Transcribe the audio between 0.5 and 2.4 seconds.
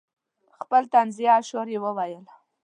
خپل طنزیه اشعار یې وویل.